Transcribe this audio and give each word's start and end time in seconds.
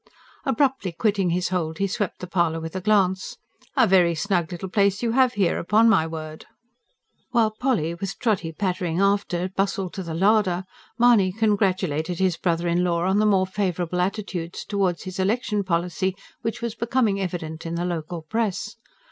Abruptly 0.47 0.91
quitting 0.93 1.29
his 1.29 1.49
hold, 1.49 1.77
he 1.77 1.85
swept 1.85 2.21
the 2.21 2.25
parlour 2.25 2.59
with 2.59 2.75
a 2.75 2.81
glance. 2.81 3.37
"A 3.77 3.85
very 3.85 4.15
snug 4.15 4.51
little 4.51 4.67
place 4.67 5.03
you 5.03 5.11
have 5.11 5.33
here, 5.33 5.59
upon 5.59 5.87
my 5.91 6.07
word!" 6.07 6.47
While 7.29 7.51
Polly, 7.51 7.93
with 7.93 8.17
Trotty 8.17 8.51
pattering 8.51 8.99
after, 8.99 9.49
bustled 9.49 9.93
to 9.93 10.01
the 10.01 10.15
larder, 10.15 10.63
Mahony 10.97 11.31
congratulated 11.31 12.17
his 12.17 12.35
brother 12.35 12.67
in 12.67 12.83
law 12.83 13.03
on 13.03 13.19
the 13.19 13.27
more 13.27 13.45
favourable 13.45 14.01
attitude 14.01 14.53
towards 14.53 15.03
his 15.03 15.19
election 15.19 15.63
policy 15.63 16.15
which 16.41 16.63
was 16.63 16.73
becoming 16.73 17.21
evident 17.21 17.63
in 17.67 17.75
the 17.75 17.85
local 17.85 18.23
press. 18.23 18.77